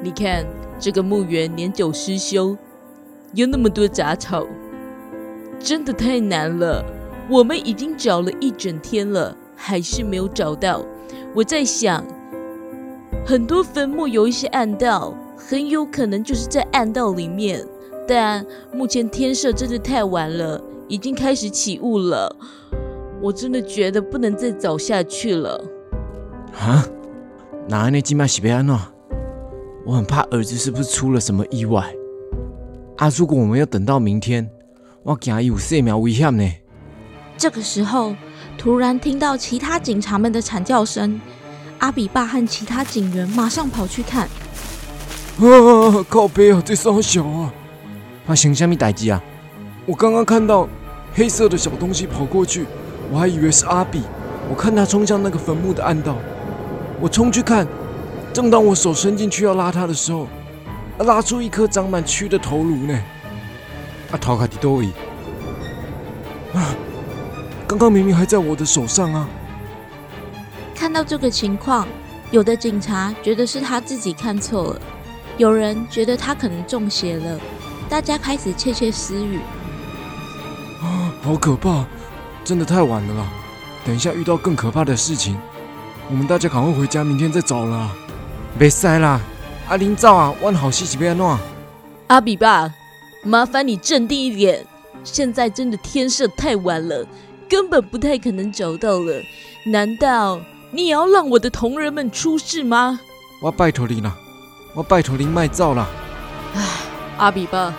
[0.00, 0.46] 你看
[0.78, 2.56] 这个墓园年久失修，
[3.32, 4.46] 有那么多杂草，
[5.58, 6.84] 真的太难了。
[7.28, 10.84] 我们已经找了一整天了，还是没有找到。
[11.34, 12.04] 我在想，
[13.26, 17.66] 很多坟墓有一些暗道，很有可能就是在暗道里面。
[18.06, 22.36] 但目前天色真的太晚了，已经开始起雾了。
[23.22, 25.64] 我真的觉得不能再走下去了。
[26.58, 26.86] 啊？
[27.66, 28.78] 那安尼今麦是要安怎？
[29.86, 31.82] 我很怕儿子是不是出了什么意外？
[32.98, 34.46] 啊，如果我们要等到明天，
[35.02, 36.46] 我惊伊有生命危险呢。
[37.38, 38.14] 这个时候，
[38.58, 41.18] 突然听到其他警察们的惨叫声，
[41.84, 44.26] 阿比爸和其他警员马上跑去看。
[45.38, 46.02] 啊！
[46.08, 47.52] 靠背啊，这好小啊！
[48.26, 49.22] 发生什么代志啊？
[49.84, 50.66] 我刚刚看到
[51.12, 52.64] 黑色的小东西跑过去，
[53.12, 54.00] 我还以为是阿比。
[54.48, 56.16] 我看他冲向那个坟墓的暗道，
[57.02, 57.68] 我冲去看，
[58.32, 60.26] 正当我手伸进去要拉他的时候，
[61.00, 62.98] 拉出一颗长满蛆的头颅呢。
[64.10, 64.90] 啊，头卡迪多伊！
[66.54, 66.64] 啊，
[67.68, 69.28] 刚刚明明还在我的手上啊！
[70.74, 71.86] 看到这个情况，
[72.30, 74.80] 有的警察觉得是他自己看错了，
[75.38, 77.38] 有人觉得他可能中邪了。
[77.88, 79.38] 大家开始窃窃私语。
[80.82, 81.86] 啊，好可怕！
[82.44, 83.32] 真的太晚了啦！
[83.86, 85.36] 等一下遇到更可怕的事情，
[86.10, 87.90] 我们大家赶快回家，明天再找了。
[88.58, 89.20] 别塞啦，
[89.68, 91.38] 阿林照啊，万好事情别乱。
[92.08, 92.70] 阿比爸，
[93.22, 94.66] 麻烦你镇定一点。
[95.02, 97.06] 现在真的天色太晚了，
[97.48, 99.22] 根本不太可能找到了。
[99.66, 100.38] 难道
[100.74, 102.98] 你也要让我的同仁们出事吗？
[103.38, 104.12] 我拜托你了，
[104.74, 105.86] 我拜托您卖照了。
[106.56, 106.62] 唉，
[107.16, 107.72] 阿比巴，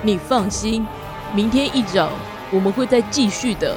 [0.00, 0.86] 你放心，
[1.34, 2.08] 明天一早
[2.52, 3.76] 我们会再继续的。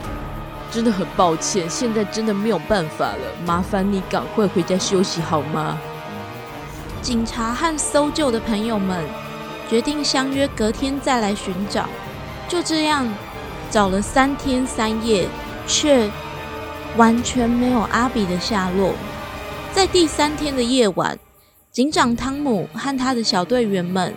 [0.70, 5.76] 真的很抱歉，现在真的没有办法了，麻烦你赶快回家休息好吗？
[7.02, 9.04] 警察和搜救的朋友们
[9.68, 11.90] 决定相约隔天再来寻找。
[12.48, 13.08] 就这样
[13.72, 15.28] 找了三天三夜，
[15.66, 16.08] 却
[16.98, 18.94] 完全没有阿比的下落。
[19.74, 21.18] 在第三天的夜晚，
[21.72, 24.14] 警长汤姆和他的小队员们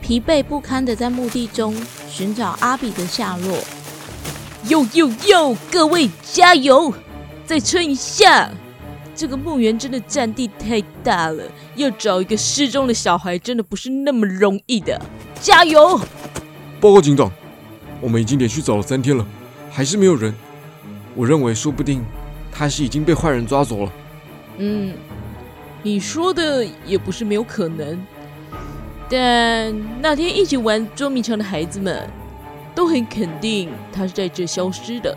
[0.00, 1.74] 疲惫不堪的在墓地中
[2.08, 3.58] 寻找阿比的下落。
[4.68, 5.56] 哟哟哟！
[5.72, 6.92] 各位加油，
[7.46, 8.50] 再撑一下！
[9.16, 11.42] 这个墓园真的占地太大了，
[11.76, 15.00] 要找一个失踪的小孩真的不是那么容易的。
[15.40, 15.98] 加油！
[16.78, 17.30] 报告警长，
[18.00, 19.26] 我们已经连续找了三天了，
[19.70, 20.34] 还是没有人。
[21.14, 22.04] 我认为说不定
[22.50, 23.92] 他是已经被坏人抓走了。
[24.58, 24.94] 嗯，
[25.82, 28.00] 你说的也不是没有可能。
[29.08, 32.08] 但那天一起玩捉迷藏的孩子们。
[32.72, 35.14] 都很肯定他是在这消失的。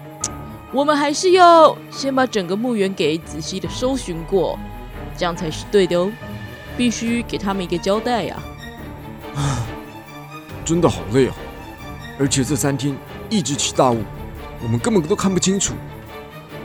[0.72, 4.58] 我们还是要先把整个墓园给仔细的搜寻过，
[5.16, 6.12] 这样才是对的哦。
[6.76, 8.42] 必须给他们一个交代呀！
[9.36, 9.62] 啊，
[10.66, 11.36] 真的好累啊！
[12.18, 12.98] 而且这三天
[13.30, 14.02] 一直起大雾，
[14.64, 15.74] 我们根本都看不清楚。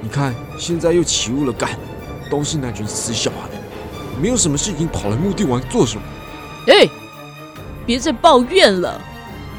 [0.00, 1.70] 你看，现在又起雾了，干，
[2.30, 3.48] 都是那群死小孩！
[4.22, 6.02] 没有什么事情跑来墓地玩做什么？
[6.68, 6.88] 哎，
[7.84, 9.00] 别再抱怨了。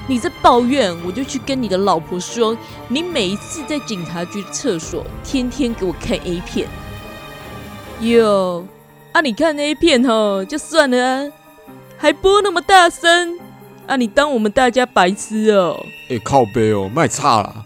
[0.08, 6.68] 你在抱怨，我就去跟你的老婆说，你每一次在警察局的厕所，天天给我看 A 片。
[8.00, 8.66] 哟，
[9.12, 11.32] 啊，你看 A 片吼，就算了啊，
[11.98, 13.38] 还播那么大声，
[13.86, 15.86] 啊，你当我们大家白痴哦？
[16.10, 17.66] 哎，靠背哦，卖差了，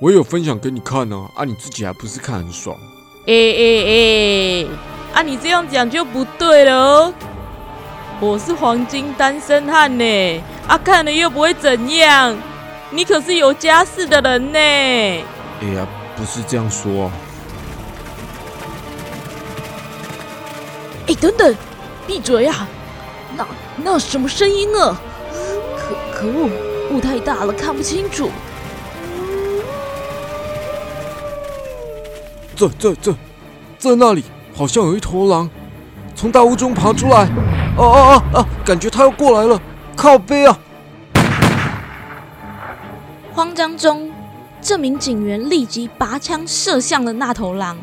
[0.00, 2.74] 我有分享给你看呢，啊，你自己还不是看很爽？
[3.26, 4.66] 哎哎哎，
[5.12, 7.14] 啊，你这样讲就不对了哦。
[8.18, 12.34] 我是黄金单身汉呢，啊，看了又不会怎样。
[12.88, 14.58] 你可是有家室的人呢。
[14.58, 15.86] 哎呀，
[16.16, 17.12] 不是这样说。
[21.08, 21.54] 哎，等等，
[22.06, 22.66] 闭嘴呀！
[23.36, 24.98] 那那什么声音啊？
[25.76, 26.48] 可可恶，
[26.90, 28.30] 雾太大了，看不清楚。
[32.60, 33.12] 这这这，
[33.78, 34.22] 在那里
[34.54, 35.48] 好像有一头狼，
[36.14, 37.26] 从大屋中爬出来。
[37.78, 38.46] 哦哦哦啊！
[38.66, 39.58] 感觉他要过来了，
[39.96, 40.58] 靠背啊！
[43.32, 44.12] 慌张中，
[44.60, 47.78] 这名警员立即拔枪射向了那头狼，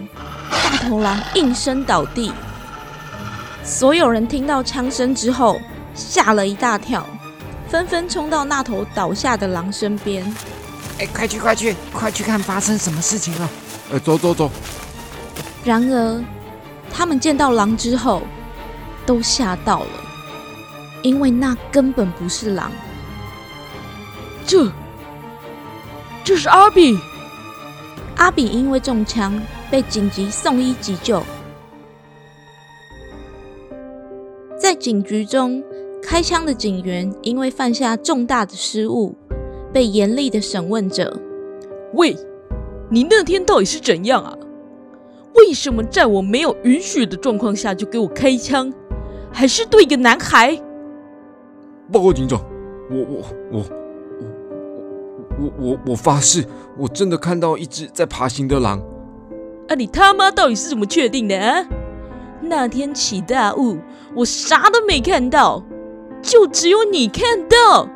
[0.52, 2.32] 大头狼应声倒地。
[3.64, 5.60] 所有人听到枪声之后，
[5.96, 7.04] 吓了一大跳，
[7.68, 10.24] 纷纷冲到那头倒下的狼身边。
[11.00, 13.50] 哎，快去快去快去看发生什么事情了！
[13.92, 14.52] 呃，走走走。
[15.64, 16.24] 然而，
[16.92, 18.22] 他们见到狼之后，
[19.06, 19.90] 都吓到了，
[21.04, 22.72] 因为那根本不是狼。
[24.46, 24.72] 这，
[26.24, 26.98] 这是阿比。
[28.16, 31.22] 阿比因为中枪被紧急送医急救。
[34.60, 35.64] 在警局中，
[36.02, 39.16] 开枪的警员因为犯下重大的失误，
[39.72, 41.16] 被严厉的审问着。
[41.94, 42.18] 喂，
[42.90, 44.34] 你那天到底是怎样啊？
[45.36, 48.74] 为什么在我没有允许的状况下就给我开枪，
[49.32, 50.60] 还是对一个男孩？
[51.92, 52.42] 报告警长，
[52.90, 53.66] 我我我
[54.20, 54.26] 我
[55.40, 56.44] 我我我发誓，
[56.78, 58.82] 我真的看到一只在爬行的狼。
[59.68, 61.68] 啊，你他妈到底是怎么确定的啊？
[62.42, 63.78] 那天起大雾，
[64.16, 65.64] 我啥都没看到，
[66.22, 67.88] 就只有你看到。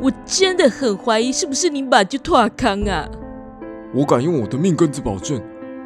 [0.00, 3.08] 我真的很怀疑，是不是你把就拓康啊？
[3.94, 5.42] 我敢用我的命根子保证，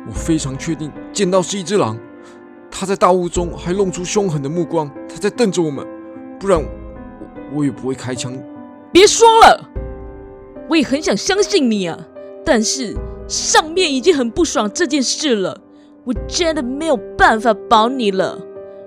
[0.09, 1.99] 我非常确定见到是一只狼。
[2.71, 5.87] 它在大雾中还露出凶狠的目光，它在瞪着我们，
[6.41, 6.67] 不然我
[7.59, 8.33] 我也不会开枪。
[8.91, 9.71] 别说了，
[10.69, 11.99] 我也很想相信你啊，
[12.45, 12.97] 但是
[13.29, 15.61] 上面已经很不爽这件事了。
[16.05, 18.37] 我真的没有办法保你了，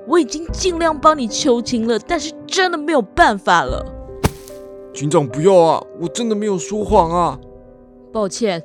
[0.05, 3.85] 我已经尽量帮你求情了，但是真的没有办法了。
[4.93, 5.83] 警长，不要啊！
[6.01, 7.39] 我真的没有说谎啊！
[8.11, 8.61] 抱歉，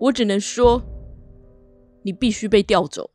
[0.00, 0.82] 我只能说，
[2.02, 3.10] 你必须被调走。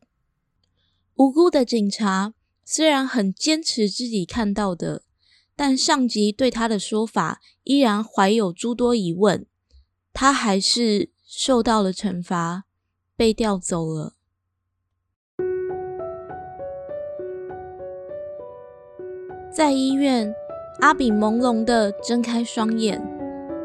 [1.16, 5.02] 无辜的警察虽然很坚持自己看到的，
[5.56, 9.46] 但上级对他的说法依然怀有诸多疑问，
[10.12, 12.64] 他还是受到了惩罚，
[13.16, 14.14] 被调走了。
[19.52, 20.32] 在医院，
[20.80, 23.02] 阿比朦胧的睁开双眼，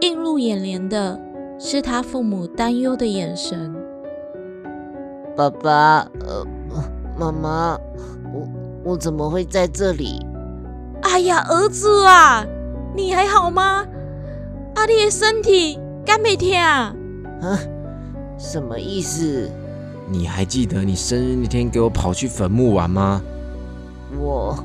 [0.01, 1.19] 映入眼帘的
[1.63, 3.71] 是他父母担忧的眼神。
[5.37, 6.43] 爸爸，呃，
[7.15, 7.77] 妈妈，
[8.33, 8.47] 我
[8.83, 10.25] 我怎么会在这里？
[11.03, 12.43] 哎呀，儿子啊，
[12.95, 13.85] 你还好吗？
[14.73, 16.51] 阿弟的身体干没疼？
[16.57, 16.95] 啊？
[18.39, 19.47] 什么意思？
[20.09, 23.21] 你还记得你生日那天给我跑去坟墓玩吗？
[24.19, 24.57] 我。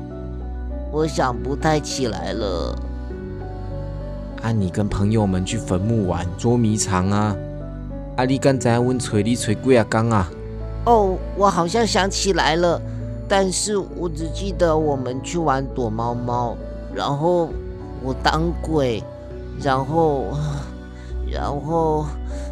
[0.91, 2.75] 我想不太起来了。
[4.41, 7.35] 啊，你跟朋友们去坟墓玩捉迷藏啊？
[8.15, 10.29] 啊，你刚才问锤你锤贵啊刚啊？
[10.85, 12.81] 哦，我好像想起来了，
[13.27, 16.55] 但是我只记得我们去玩躲猫猫，
[16.95, 17.49] 然后
[18.01, 19.03] 我当鬼，
[19.61, 20.25] 然后，
[21.29, 22.05] 然后，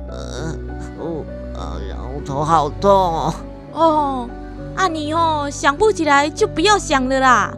[0.10, 0.54] 呃，
[1.00, 1.24] 哦，
[1.56, 3.34] 啊，然后头好痛哦。
[3.74, 4.30] 哦，
[4.76, 7.56] 啊你哦想不起来就不要想了啦。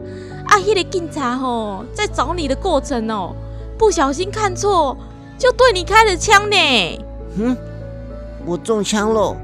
[0.49, 3.35] 阿黑的警察吼，在找你的过程哦，
[3.77, 4.97] 不小心看错，
[5.37, 6.57] 就对你开了枪呢。
[7.37, 7.55] 嗯，
[8.45, 9.35] 我中枪了。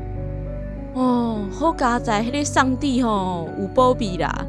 [0.95, 4.45] 哦，好佳在，迄个上帝吼有保庇啦。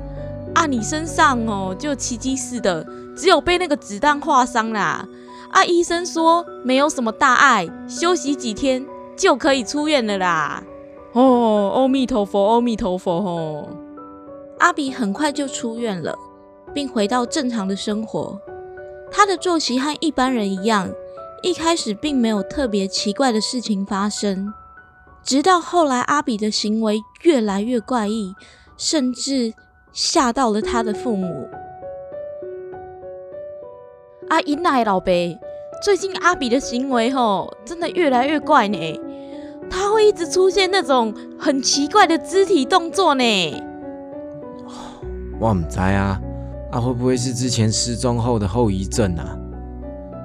[0.54, 5.06] 啊，你身上哦，就奇迹似的，只有被那个子弹划伤啦。
[5.50, 8.84] 啊，医生说没有什么大碍，休息几天
[9.16, 10.62] 就可以出院了啦。
[11.12, 13.68] 哦，阿弥陀佛，阿弥陀佛吼。
[14.58, 16.16] 阿比很快就出院了。
[16.74, 18.36] 并回到正常的生活。
[19.16, 20.90] 他的作息和一般人一样，
[21.40, 24.52] 一开始并没有特别奇怪的事情发生。
[25.22, 28.34] 直到后来，阿比的行为越来越怪异，
[28.76, 29.54] 甚至
[29.92, 31.48] 吓到了他的父母。
[34.28, 35.12] 阿姨奶老伯，
[35.80, 39.00] 最近阿比的行为吼，真的越来越怪呢。
[39.70, 43.62] 他会一直出现那种很奇怪的肢体动作呢。
[45.38, 46.20] 我唔知啊。
[46.74, 49.38] 他会不会是之前失踪后的后遗症啊？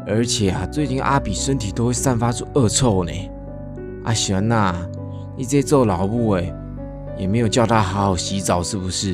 [0.08, 3.12] 而且啊，最近阿比身体都会散发出恶臭呢。
[4.04, 4.74] 阿璇呐，
[5.38, 6.52] 你这做老母诶，
[7.20, 9.14] 也没有叫他好好洗澡，是不是？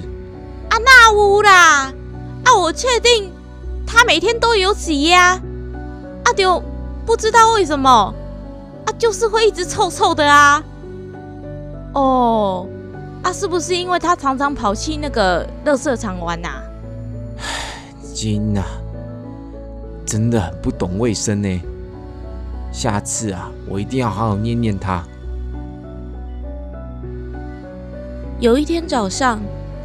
[0.70, 1.92] 啊，那无啦！
[2.46, 3.30] 啊，我确定
[3.86, 5.38] 他每天都有洗呀。
[6.24, 6.64] 阿丢，
[7.06, 8.14] 不知道为什么，
[8.86, 10.64] 啊，就是会一直臭臭的啊。
[11.96, 12.66] 哦，
[13.24, 16.48] 啊，是不是因为他常常跑去那个乐色场玩呐？
[18.16, 18.64] 金啊，
[20.06, 21.62] 真的很不懂卫生呢。
[22.72, 25.04] 下次啊，我一定要好好念念他。
[28.40, 29.42] 有一天早上，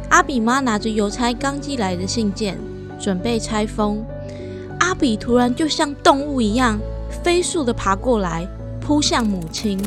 [0.09, 2.57] 阿比妈拿着邮差刚寄来的信件，
[2.97, 4.01] 准备拆封。
[4.79, 6.79] 阿比突然就像动物一样，
[7.21, 8.47] 飞速的爬过来，
[8.79, 9.77] 扑向母亲。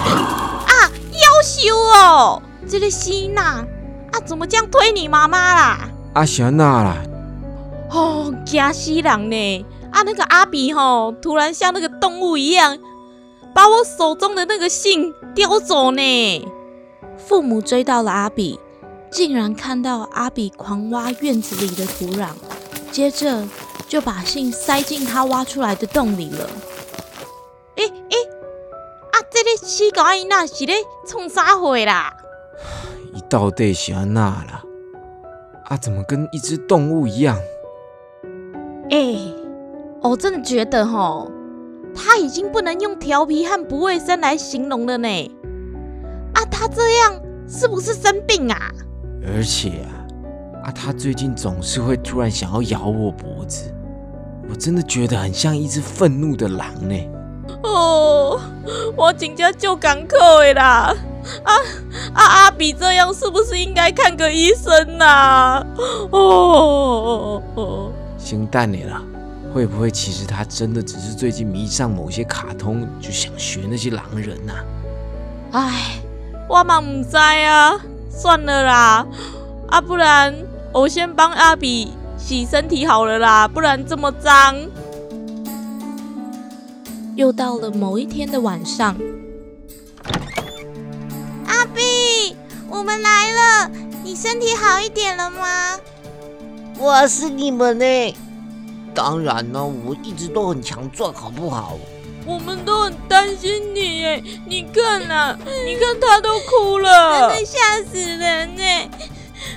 [0.00, 2.42] 啊，要羞哦！
[2.68, 3.64] 这个希娜，
[4.10, 5.88] 啊，怎么这样推你妈妈啦？
[6.14, 6.96] 阿小娜啦！
[7.94, 9.66] 哦，吓死人呢！
[9.92, 12.76] 啊，那个阿比吼，突然像那个动物一样，
[13.54, 16.48] 把我手中的那个信叼走呢。
[17.16, 18.58] 父母追到了阿比，
[19.12, 22.30] 竟然看到阿比狂挖院子里的土壤，
[22.90, 23.46] 接着
[23.86, 26.50] 就把信塞进他挖出来的洞里了。
[27.76, 28.16] 诶诶，
[29.12, 30.74] 啊，这个死狗阿姨那是咧
[31.06, 32.12] 冲啥货啦？
[33.12, 34.64] 你到底是安那啦？
[35.66, 37.38] 啊，怎么跟一只动物一样？
[38.90, 39.18] 哎、
[40.02, 41.30] 我真的觉得吼，
[41.94, 45.08] 他已经不能用调皮和不卫生来形容了呢。
[46.34, 48.70] 啊，他这样是不是生病啊？
[49.26, 50.04] 而且啊，
[50.64, 53.72] 啊，它最近总是会突然想要咬我脖子，
[54.50, 56.94] 我真的觉得很像一只愤怒的狼呢。
[57.62, 58.38] 哦，
[58.96, 60.94] 我请假就赶课的啦。
[61.42, 61.54] 啊
[62.12, 65.64] 啊，阿比这样是不是应该看个医生呐、
[66.10, 67.92] 哦哦哦
[68.24, 69.02] 星蛋你了，
[69.52, 74.54] 会不会其实他真的只是最近迷上某些卡通，就想学那些狼人呐、
[75.52, 76.00] 哎，
[76.48, 79.06] 我嘛唔知啊，算了啦，
[79.68, 80.34] 啊，不然
[80.72, 84.56] 我先帮阿比洗身体好了啦，不然这么脏。
[87.14, 88.96] 又到了某一天的晚上，
[91.46, 92.34] 阿比，
[92.68, 93.70] 我们来了，
[94.02, 95.78] 你身体好一点了吗？
[96.78, 98.16] 我是你们呢。
[98.94, 101.76] 当然呢，我一直都很强壮，好不好？
[102.26, 107.28] 我们都很担心你耶，你看啊，你看他都哭了真了。
[107.30, 108.90] 的吓死人呢，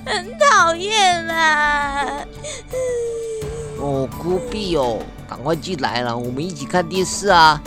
[0.06, 2.26] 很讨厌啦。
[3.80, 5.00] 哦，孤僻哦，
[5.30, 7.62] 赶快进来了，我们一起看电视啊！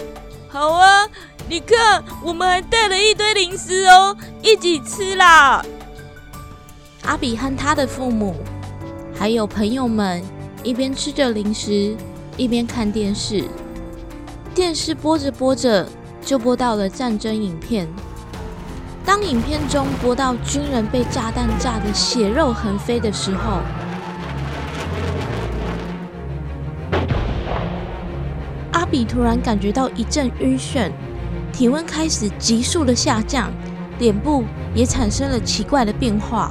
[0.49, 1.09] 好啊，
[1.49, 5.65] 你看，我们还带了一堆零食哦，一起吃啦。
[7.05, 8.35] 阿比和他的父母
[9.21, 10.23] 还有朋友们
[10.65, 11.95] 一边吃着零食，
[12.39, 13.45] 一边看电视。
[14.55, 15.87] 电视播着播着，
[16.23, 17.87] 就播到了战争影片。
[19.05, 23.61] 当影片中播到军人被炸弹炸得血肉横飞的时候，
[28.73, 30.91] 阿比突然感觉到一阵晕眩，
[31.53, 33.53] 体温开始急速的下降，
[33.99, 34.45] 脸部
[34.75, 36.51] 也产生了奇怪的变化。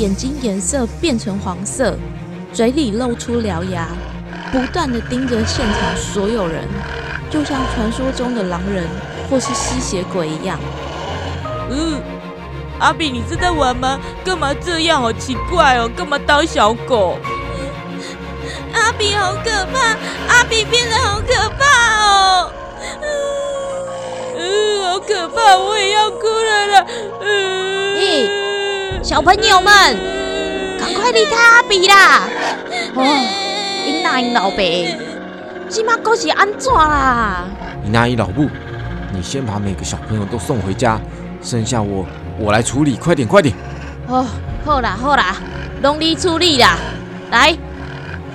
[0.00, 1.94] 眼睛颜色变成黄色，
[2.54, 3.86] 嘴里露出獠牙，
[4.50, 6.66] 不断的盯着现场所有人，
[7.28, 8.86] 就像传说中的狼人
[9.28, 10.58] 或是吸血鬼一样。
[11.68, 12.00] 嗯，
[12.78, 14.00] 阿比，你是在玩吗？
[14.24, 15.02] 干嘛这样？
[15.02, 17.18] 好奇怪哦，干嘛当小狗？
[18.72, 19.96] 阿比好可怕，
[20.34, 22.50] 阿比变得好可怕哦。
[24.38, 26.86] 嗯，好可怕，我也要哭了啦。
[27.20, 27.69] 嗯，咦
[29.10, 29.72] 小朋友们，
[30.78, 32.28] 赶快离开阿比啦！
[32.94, 33.02] 哦，
[33.84, 34.56] 因那因老爸，
[35.68, 37.44] 即马狗是安怎啦？
[37.82, 38.48] 你那一老布，
[39.12, 41.00] 你先把每个小朋友都送回家，
[41.42, 42.06] 剩下我
[42.38, 43.52] 我来处理，快点快点！
[44.06, 44.24] 哦，
[44.64, 45.34] 好啦好啦，
[45.82, 46.78] 拢你处理啦。
[47.32, 47.52] 来，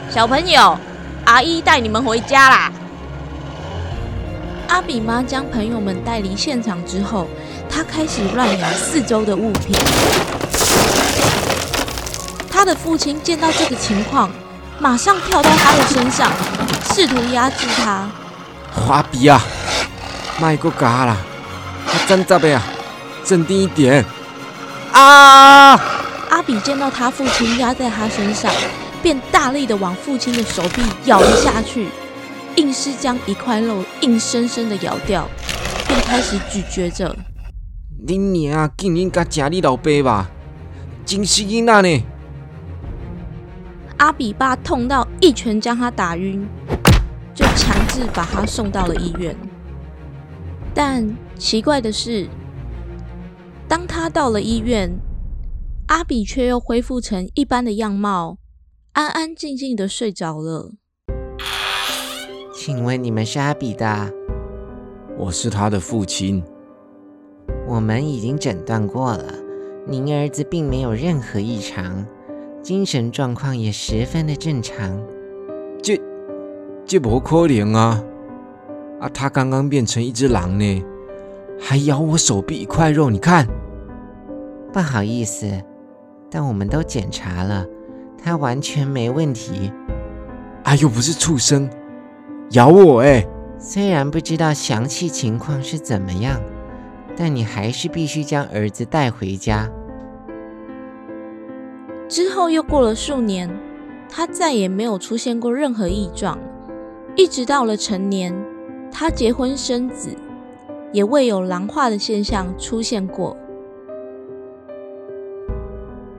[0.09, 0.77] 小朋友，
[1.23, 2.73] 阿姨带你们回家啦。
[4.67, 7.29] 阿比妈将朋友们带离现场之后，
[7.69, 9.73] 她开始乱咬四周的物品。
[12.65, 14.27] 他的父亲见到这个情况，
[14.79, 16.31] 马上跳到他的身上，
[16.95, 18.09] 试图压制他。
[18.73, 19.39] 花比啊，
[20.41, 21.15] 卖个嘎啦，
[21.85, 22.63] 他站这边啊，
[23.23, 24.03] 镇定一点
[24.93, 25.79] 啊！
[26.31, 28.51] 阿比见到他父亲压在他身上，
[29.03, 31.89] 便大力的往父亲的手臂咬了下去，
[32.55, 35.29] 硬是将一块肉硬生生的咬掉，
[35.87, 37.15] 并开始咀嚼着。
[38.07, 40.31] 你娘啊，竟然敢吃你老爸吧？
[41.05, 42.03] 真是囡仔呢！
[43.97, 46.45] 阿比爸痛到一拳将他打晕，
[47.33, 49.35] 就强制把他送到了医院。
[50.73, 52.27] 但奇怪的是，
[53.67, 54.91] 当他到了医院，
[55.87, 58.37] 阿比却又恢复成一般的样貌，
[58.91, 60.73] 安安静静的睡着了。
[62.53, 64.11] 请问你们是阿比的？
[65.17, 66.43] 我是他的父亲，
[67.65, 69.33] 我们已经诊断过了，
[69.87, 72.05] 您儿子并没有任何异常，
[72.65, 74.99] 精神状况也十分的正常。
[75.83, 76.01] 这
[76.83, 78.03] 这不可能啊！
[78.99, 80.83] 啊，他刚刚变成一只狼呢，
[81.61, 83.47] 还咬我手臂一块肉，你看。
[84.73, 85.45] 不好意思，
[86.31, 87.67] 但我们都检查了，
[88.17, 89.71] 他完全没问题。
[90.63, 91.69] 啊，又不是畜生，
[92.53, 93.23] 咬我哎！
[93.59, 96.41] 虽然不知道详细情况是怎么样，
[97.15, 99.69] 但你还是必须将儿子带回家。
[102.07, 103.49] 之后又过了数年，
[104.09, 106.39] 他再也没有出现过任何异状，
[107.15, 108.33] 一直到了成年，
[108.91, 110.09] 他结婚生子，
[110.93, 113.35] 也未有狼化的现象出现过。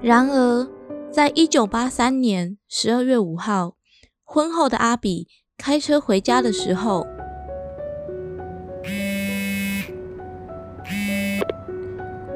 [0.03, 0.69] 然而，
[1.11, 3.77] 在一九八三年十二月五号，
[4.25, 7.07] 婚后的阿比开车回家的时候，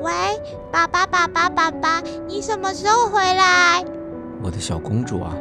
[0.00, 0.12] 喂，
[0.72, 3.84] 爸爸，爸爸，爸爸，你什么时候回来？
[4.40, 5.34] 我的小公主啊，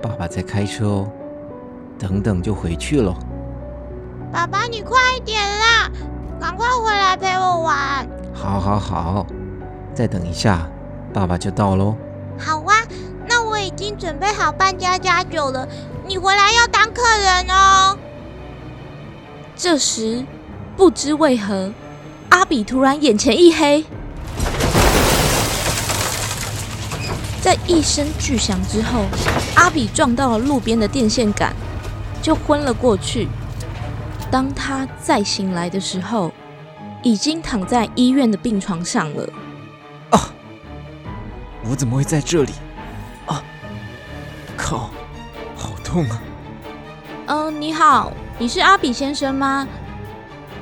[0.00, 1.12] 爸爸在开车哦，
[1.98, 3.14] 等等就回去了。
[4.32, 5.90] 爸爸，你快一点啦，
[6.40, 8.08] 赶快回来陪我玩。
[8.32, 9.26] 好，好，好，
[9.92, 10.66] 再等一下，
[11.12, 11.94] 爸爸就到喽。
[12.38, 12.74] 好啊，
[13.28, 15.68] 那我已经准备好办家家酒了，
[16.06, 17.98] 你回来要当客人哦。
[19.54, 20.24] 这时
[20.74, 21.70] 不知为何，
[22.30, 23.84] 阿比突然眼前一黑，
[27.48, 29.06] 在一声巨响之后，
[29.54, 31.56] 阿比撞到了路边的电线杆，
[32.20, 33.26] 就昏了过去。
[34.30, 36.30] 当他再醒来的时候，
[37.02, 39.26] 已经躺在医院的病床上了。
[40.10, 40.30] 啊
[41.64, 42.52] 我怎么会在这里？
[43.24, 43.42] 啊！
[44.54, 44.90] 靠，
[45.56, 46.20] 好痛啊！
[47.28, 49.66] 嗯、你好，你是阿比先生吗？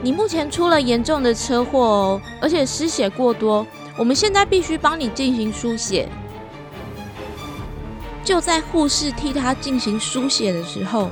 [0.01, 3.67] 你目前出了严重的车祸哦，而且失血过多，
[3.99, 6.09] 我们现在必须帮你进行输血。
[8.27, 11.09] 就在护士替他进行输血的时候，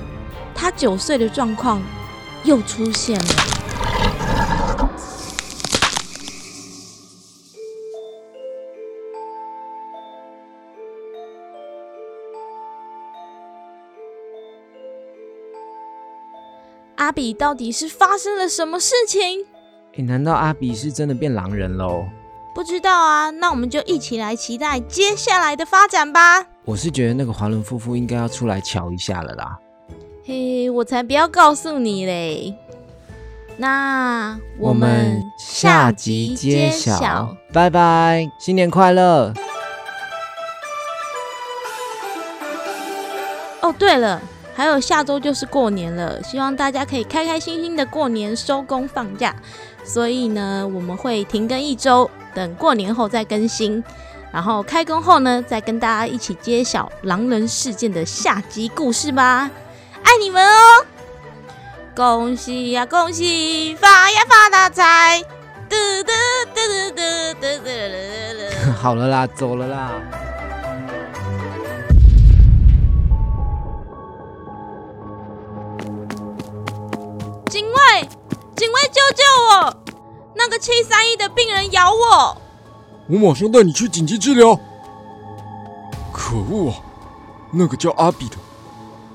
[0.52, 1.80] 他九岁的状况
[2.42, 3.24] 又出现了。
[16.96, 19.46] 阿比到底是发生了什么事情？
[19.96, 22.08] 诶，难道阿比是真的变狼人喽？
[22.52, 26.46] 不知道啊，那我们就一起来期待接下来的发展吧。
[26.66, 29.58] 我是觉得那个华伦夫妇应该要出来瞧一下了啦。
[30.24, 32.54] 嘿，我才不要告诉你嘞。
[33.58, 39.32] 那我们下集揭晓，拜拜，新年快乐！
[43.60, 44.20] 哦，对了，
[44.54, 49.36] 还有下周就是过年了，希望大家可以开开心心的过年，收工放假。
[49.84, 53.84] 所以呢，我们会停更一周，等过年后再更新。
[54.34, 59.48] 然后开工后呢，再跟大家一起揭晓狼人事件的下集故事吧。
[60.02, 60.84] 爱你们哦！
[61.94, 65.22] 恭喜呀，恭喜，发呀发大财！
[65.68, 66.12] 嘟嘟
[66.52, 66.60] 嘟
[66.96, 67.00] 嘟
[67.40, 68.72] 嘟嘟嘟。
[68.72, 69.92] 好了啦，走了啦。
[77.48, 78.08] 警卫，
[78.56, 79.22] 警卫，救救
[79.52, 79.76] 我！
[80.34, 82.36] 那个七三一的病人咬我。
[83.06, 84.58] 我马上带你去紧急治疗。
[86.12, 86.76] 可恶啊！
[87.56, 88.36] 那个叫阿比的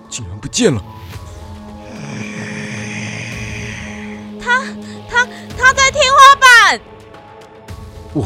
[0.10, 0.82] 竟然不见了。
[4.40, 4.64] 他
[5.10, 5.26] 他
[5.58, 6.80] 他在天花板。
[8.14, 8.26] 我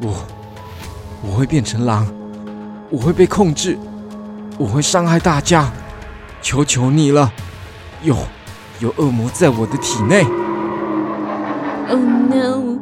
[0.00, 0.14] 我
[1.22, 2.06] 我会变成狼，
[2.88, 3.78] 我会被控制，
[4.56, 5.70] 我会伤害大家。
[6.40, 7.30] 求求你了，
[8.02, 8.16] 有
[8.78, 10.22] 有恶魔在我的体内。
[11.88, 12.75] Oh no！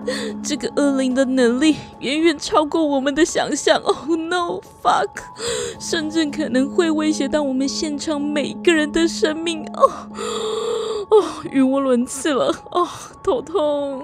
[0.45, 3.81] 这个恶灵的能力远远超过我们的想象。
[3.81, 5.09] Oh no！Fuck！
[5.81, 9.65] 甚至可能会威胁到我们现场每个人的生命。
[9.73, 9.91] 哦
[11.11, 12.55] 哦，语无伦次了。
[12.71, 12.87] 哦，
[13.23, 14.03] 头痛。